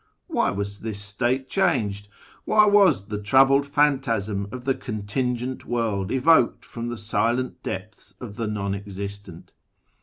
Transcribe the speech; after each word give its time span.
Why 0.25 0.49
w^as 0.49 0.79
this 0.79 0.99
state 0.99 1.47
changed? 1.47 2.07
Why 2.43 2.65
was 2.65 3.09
the 3.09 3.21
troubled 3.21 3.67
phantasm 3.67 4.47
of 4.51 4.65
the 4.65 4.73
Contingent 4.73 5.65
World 5.67 6.11
evoked 6.11 6.65
from 6.65 6.87
the 6.89 6.97
silent 6.97 7.61
depths 7.61 8.15
of 8.19 8.35
the 8.35 8.47
Non 8.47 8.73
Existent 8.73 9.53